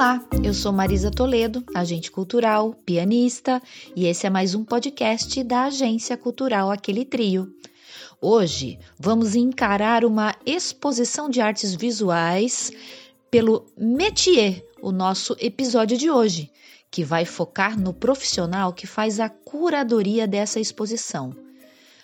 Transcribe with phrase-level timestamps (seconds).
[0.00, 3.60] Olá, eu sou Marisa Toledo, agente cultural, pianista,
[3.94, 7.54] e esse é mais um podcast da Agência Cultural Aquele Trio.
[8.18, 12.72] Hoje vamos encarar uma exposição de artes visuais
[13.30, 16.50] pelo métier, o nosso episódio de hoje,
[16.90, 21.36] que vai focar no profissional que faz a curadoria dessa exposição.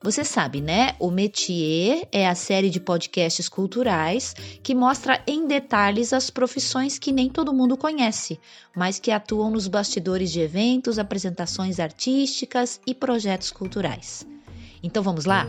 [0.00, 0.94] Você sabe, né?
[1.00, 7.10] O Métier é a série de podcasts culturais que mostra em detalhes as profissões que
[7.10, 8.38] nem todo mundo conhece,
[8.76, 14.24] mas que atuam nos bastidores de eventos, apresentações artísticas e projetos culturais.
[14.84, 15.48] Então vamos lá?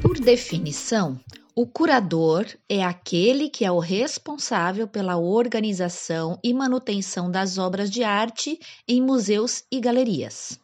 [0.00, 1.20] Por definição,
[1.60, 8.04] o curador é aquele que é o responsável pela organização e manutenção das obras de
[8.04, 10.56] arte em museus e galerias.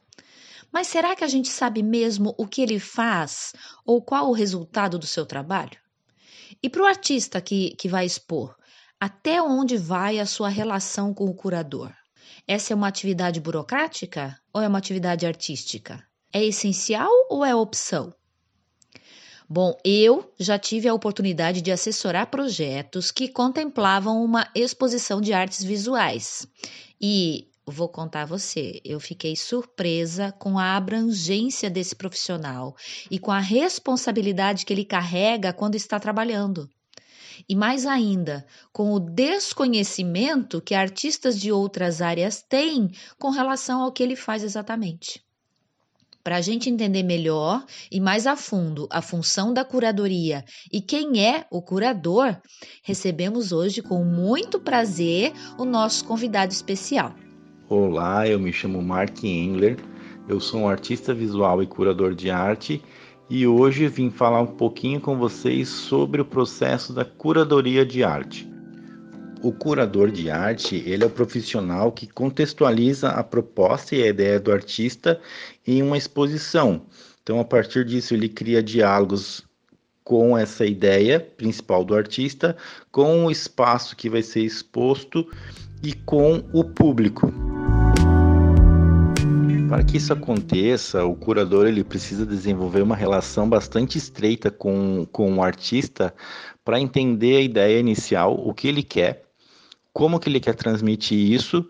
[0.73, 4.97] Mas será que a gente sabe mesmo o que ele faz ou qual o resultado
[4.97, 5.77] do seu trabalho?
[6.63, 8.55] E para o artista que, que vai expor,
[9.01, 11.93] até onde vai a sua relação com o curador?
[12.47, 16.07] Essa é uma atividade burocrática ou é uma atividade artística?
[16.33, 18.15] É essencial ou é opção?
[19.49, 25.63] Bom, eu já tive a oportunidade de assessorar projetos que contemplavam uma exposição de artes
[25.63, 26.47] visuais.
[26.99, 32.75] E vou contar a você, eu fiquei surpresa com a abrangência desse profissional
[33.11, 36.69] e com a responsabilidade que ele carrega quando está trabalhando.
[37.49, 43.93] E mais ainda, com o desconhecimento que artistas de outras áreas têm com relação ao
[43.93, 45.24] que ele faz exatamente.
[46.25, 51.23] Para a gente entender melhor e mais a fundo a função da curadoria e quem
[51.23, 52.35] é o curador,
[52.83, 57.15] recebemos hoje com muito prazer o nosso convidado especial.
[57.69, 59.77] Olá, eu me chamo Mark Engler,
[60.27, 62.83] eu sou um artista visual e curador de arte
[63.29, 68.54] e hoje vim falar um pouquinho com vocês sobre o processo da curadoria de arte
[69.45, 74.41] o curador de arte, ele é o profissional que contextualiza a proposta e a ideia
[74.41, 75.21] do artista
[75.67, 76.87] em uma exposição.
[77.23, 79.43] Então, a partir disso, ele cria diálogos
[80.03, 82.57] com essa ideia principal do artista,
[82.91, 85.29] com o espaço que vai ser exposto
[85.83, 87.31] e com o público.
[89.69, 95.37] Para que isso aconteça, o curador ele precisa desenvolver uma relação bastante estreita com, com
[95.37, 96.15] o artista
[96.65, 99.24] para entender a ideia inicial, o que ele quer,
[99.95, 101.67] como que ele quer transmitir isso,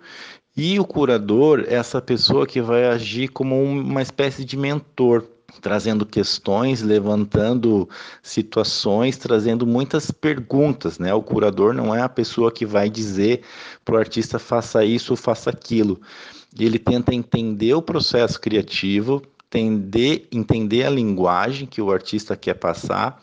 [0.56, 5.24] e o curador é essa pessoa que vai agir como uma espécie de mentor,
[5.60, 7.88] trazendo questões, levantando
[8.22, 11.12] situações, trazendo muitas perguntas, né?
[11.12, 13.42] O curador não é a pessoa que vai dizer
[13.84, 16.00] para o artista faça isso faça aquilo.
[16.58, 23.22] Ele tenta entender o processo criativo, entender, entender a linguagem que o artista quer passar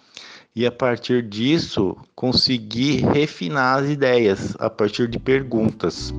[0.56, 6.14] e a partir disso conseguir refinar as ideias a partir de perguntas.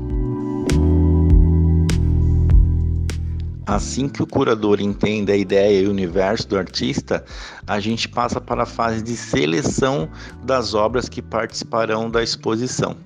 [3.67, 7.25] Assim que o curador entende a ideia e o universo do artista,
[7.67, 10.11] a gente passa para a fase de seleção
[10.45, 12.97] das obras que participarão da exposição.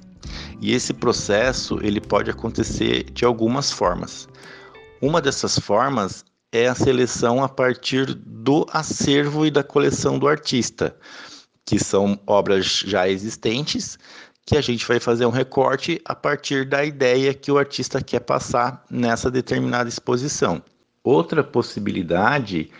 [0.61, 4.29] E esse processo ele pode acontecer de algumas formas.
[5.01, 6.25] Uma dessas formas
[6.57, 10.97] é a seleção a partir do acervo e da coleção do artista,
[11.65, 13.99] que são obras já existentes,
[14.47, 18.21] que a gente vai fazer um recorte a partir da ideia que o artista quer
[18.21, 20.63] passar nessa determinada exposição.
[21.05, 22.71] Outra possibilidade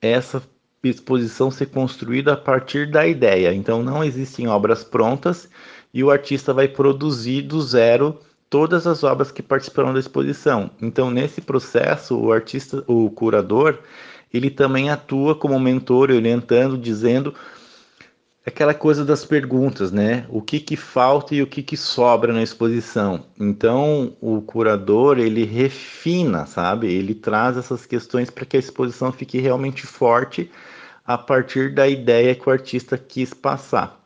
[0.00, 0.42] é essa
[0.82, 3.52] exposição ser construída a partir da ideia.
[3.52, 5.48] Então não existem obras prontas
[5.92, 8.18] e o artista vai produzir do zero
[8.48, 10.70] todas as obras que participarão da exposição.
[10.80, 13.78] Então, nesse processo, o artista, o curador,
[14.32, 17.34] ele também atua como mentor, orientando, dizendo
[18.44, 20.24] aquela coisa das perguntas, né?
[20.28, 23.24] O que que falta e o que que sobra na exposição.
[23.38, 26.86] Então, o curador, ele refina, sabe?
[26.86, 30.50] Ele traz essas questões para que a exposição fique realmente forte
[31.04, 34.00] a partir da ideia que o artista quis passar.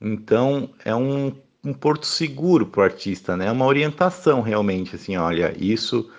[0.00, 1.32] Então, é um
[1.64, 3.46] um porto seguro para o artista, né?
[3.46, 6.10] É uma orientação realmente, assim, olha, isso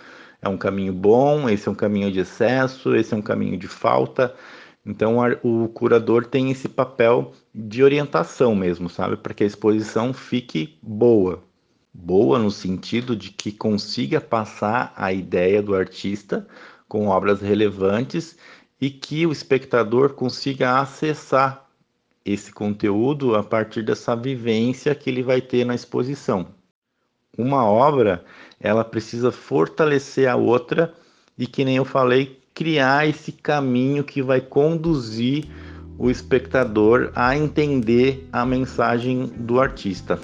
[0.42, 3.68] é um caminho bom, esse é um caminho de excesso, esse é um caminho de
[3.68, 4.36] falta.
[4.86, 9.18] Então o curador tem esse papel de orientação mesmo, sabe?
[9.18, 11.44] Para que a exposição fique boa.
[11.94, 16.48] Boa no sentido de que consiga passar a ideia do artista
[16.88, 18.38] com obras relevantes
[18.80, 21.65] e que o espectador consiga acessar
[22.25, 26.48] esse conteúdo a partir dessa vivência que ele vai ter na exposição.
[27.38, 28.25] Uma obra,
[28.60, 30.94] ela precisa fortalecer a outra
[31.38, 35.45] e que nem eu falei, criar esse caminho que vai conduzir
[35.98, 40.18] o espectador a entender a mensagem do artista.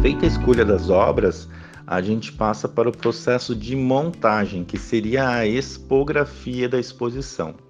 [0.00, 1.48] Feita a escolha das obras,
[1.86, 7.65] a gente passa para o processo de montagem, que seria a expografia da exposição.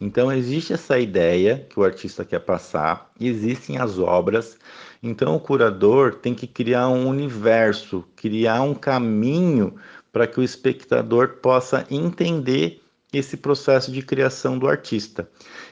[0.00, 4.58] Então existe essa ideia que o artista quer passar, existem as obras,
[5.02, 9.74] então o curador tem que criar um universo, criar um caminho
[10.12, 12.80] para que o espectador possa entender
[13.12, 15.28] esse processo de criação do artista.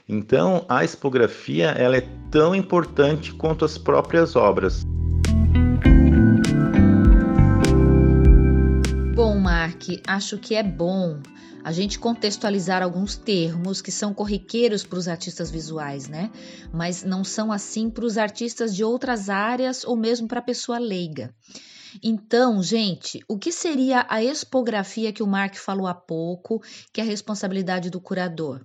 [0.08, 4.84] Então, a expografia ela é tão importante quanto as próprias obras.
[9.82, 11.20] Mark, acho que é bom
[11.64, 16.30] a gente contextualizar alguns termos que são corriqueiros para os artistas visuais, né?
[16.72, 20.78] Mas não são assim para os artistas de outras áreas ou mesmo para a pessoa
[20.78, 21.34] leiga.
[22.02, 26.62] Então, gente, o que seria a expografia que o Mark falou há pouco,
[26.92, 28.64] que é a responsabilidade do curador?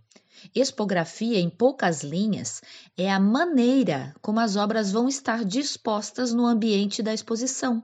[0.53, 2.61] Expografia, em poucas linhas,
[2.95, 7.83] é a maneira como as obras vão estar dispostas no ambiente da exposição.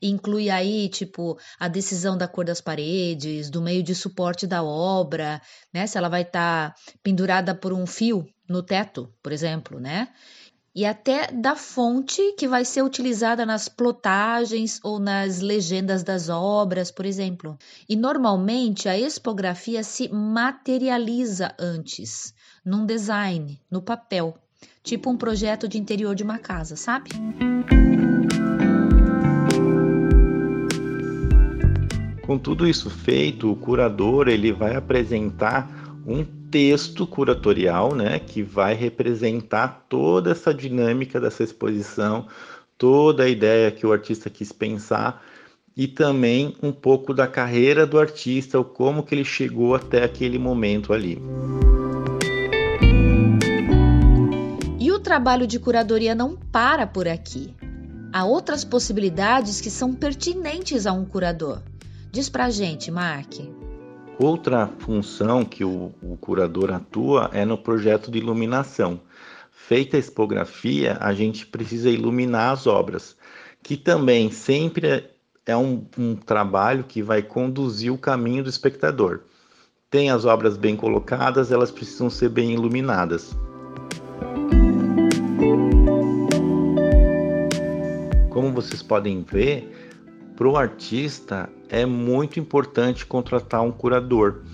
[0.00, 5.40] Inclui aí, tipo, a decisão da cor das paredes, do meio de suporte da obra,
[5.72, 5.86] né?
[5.86, 10.08] Se ela vai estar tá pendurada por um fio no teto, por exemplo, né?
[10.78, 16.88] e até da fonte que vai ser utilizada nas plotagens ou nas legendas das obras,
[16.88, 17.58] por exemplo.
[17.88, 22.32] E normalmente a expografia se materializa antes,
[22.64, 24.38] num design, no papel,
[24.80, 27.10] tipo um projeto de interior de uma casa, sabe?
[32.28, 35.66] Com tudo isso feito, o curador ele vai apresentar
[36.06, 42.26] um texto curatorial, né, que vai representar toda essa dinâmica dessa exposição,
[42.76, 45.24] toda a ideia que o artista quis pensar
[45.74, 50.92] e também um pouco da carreira do artista, como que ele chegou até aquele momento
[50.92, 51.18] ali.
[54.78, 57.54] E o trabalho de curadoria não para por aqui.
[58.12, 61.62] Há outras possibilidades que são pertinentes a um curador.
[62.10, 63.34] Diz pra gente, Mark.
[64.18, 69.00] Outra função que o, o, curador atua é no projeto de iluminação.
[69.52, 73.16] Feita a expografia, a gente precisa iluminar as obras,
[73.62, 75.10] que também sempre
[75.44, 79.20] é um, um trabalho que vai conduzir o caminho do espectador.
[79.90, 83.36] Tem as obras bem colocadas, elas precisam ser bem iluminadas.
[88.30, 89.87] Como vocês podem ver,
[90.38, 94.44] para o artista é muito importante contratar um curador,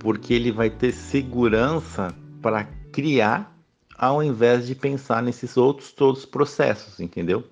[0.00, 2.08] porque ele vai ter segurança
[2.40, 3.54] para criar
[3.98, 7.44] ao invés de pensar nesses outros todos os processos, entendeu?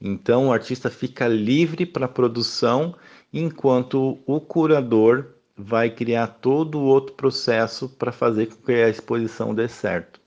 [0.00, 2.96] Então o artista fica livre para a produção,
[3.30, 9.54] enquanto o curador vai criar todo o outro processo para fazer com que a exposição
[9.54, 10.18] dê certo.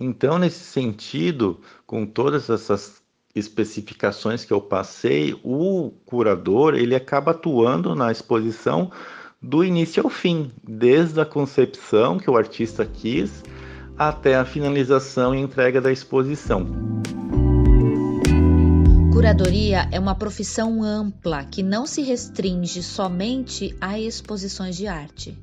[0.00, 3.03] Então, nesse sentido, com todas essas
[3.34, 8.90] especificações que eu passei, o curador ele acaba atuando na exposição
[9.42, 13.42] do início ao fim, desde a concepção que o artista quis
[13.98, 16.66] até a finalização e entrega da exposição.
[19.12, 25.38] Curadoria é uma profissão ampla que não se restringe somente a exposições de arte.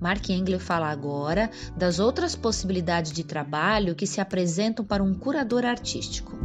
[0.00, 5.66] Mark Engler fala agora das outras possibilidades de trabalho que se apresentam para um curador
[5.66, 6.38] artístico.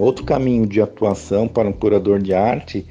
[0.00, 2.86] Outro caminho de atuação para um curador de arte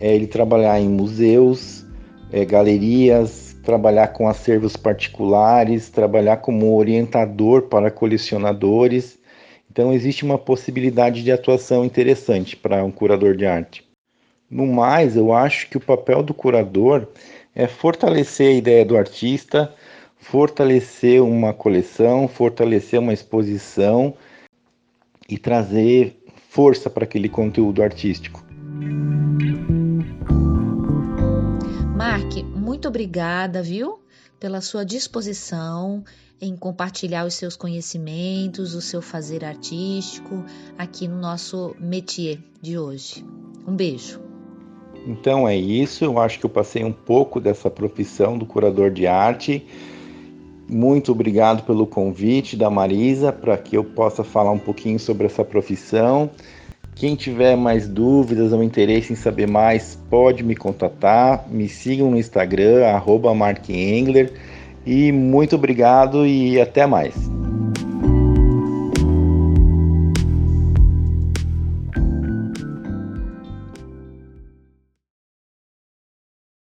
[0.00, 1.86] é ele trabalhar em museus,
[2.32, 9.18] é, galerias, trabalhar com acervos particulares, trabalhar como orientador para colecionadores.
[9.70, 13.86] Então, existe uma possibilidade de atuação interessante para um curador de arte.
[14.50, 17.06] No mais, eu acho que o papel do curador
[17.54, 19.72] é fortalecer a ideia do artista,
[20.18, 24.14] fortalecer uma coleção, fortalecer uma exposição
[25.28, 26.17] e trazer
[26.48, 28.42] força para aquele conteúdo artístico.
[31.94, 34.00] Mark, muito obrigada, viu,
[34.40, 36.02] pela sua disposição
[36.40, 40.44] em compartilhar os seus conhecimentos, o seu fazer artístico
[40.78, 43.24] aqui no nosso métier de hoje.
[43.66, 44.20] Um beijo.
[45.06, 49.06] Então é isso, eu acho que eu passei um pouco dessa profissão do curador de
[49.06, 49.66] arte.
[50.68, 55.42] Muito obrigado pelo convite da Marisa para que eu possa falar um pouquinho sobre essa
[55.42, 56.30] profissão.
[56.94, 61.48] Quem tiver mais dúvidas ou interesse em saber mais, pode me contatar.
[61.48, 63.30] Me sigam no Instagram, arroba
[64.84, 67.14] E muito obrigado e até mais.